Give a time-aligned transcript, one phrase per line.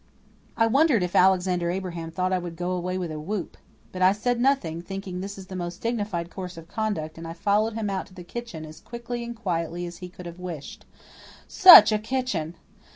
[0.57, 3.55] I wondered if Alexander Abraham thought I would go away with a whoop.
[3.91, 7.73] But I said nothing, thinking this the most dignified course of conduct, and I followed
[7.75, 10.87] him out to the kitchen as quickly and quietly as he could have wished.
[11.47, 12.55] Such a kitchen!